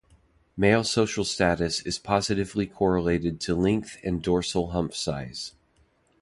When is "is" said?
1.83-1.99